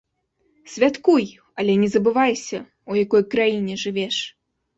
Святкуй, 0.75 1.25
але 1.63 1.75
не 1.81 1.89
забывайся, 1.97 2.57
у 2.95 2.99
якой 3.03 3.23
краіне 3.37 3.79
жывеш. 3.85 4.17